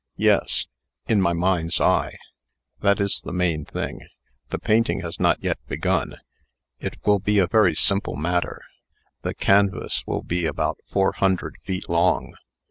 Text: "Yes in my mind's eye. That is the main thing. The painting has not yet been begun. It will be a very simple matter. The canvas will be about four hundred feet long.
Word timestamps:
"Yes 0.17 0.65
in 1.07 1.21
my 1.21 1.31
mind's 1.33 1.79
eye. 1.79 2.17
That 2.79 2.99
is 2.99 3.21
the 3.23 3.31
main 3.31 3.65
thing. 3.65 4.01
The 4.49 4.57
painting 4.57 5.01
has 5.01 5.19
not 5.19 5.37
yet 5.43 5.59
been 5.67 5.77
begun. 5.77 6.15
It 6.79 6.95
will 7.05 7.19
be 7.19 7.37
a 7.37 7.45
very 7.45 7.75
simple 7.75 8.15
matter. 8.15 8.63
The 9.21 9.35
canvas 9.35 10.03
will 10.07 10.23
be 10.23 10.47
about 10.47 10.79
four 10.89 11.11
hundred 11.11 11.57
feet 11.65 11.87
long. 11.87 12.33